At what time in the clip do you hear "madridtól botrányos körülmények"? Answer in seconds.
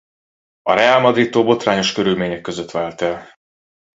1.01-2.41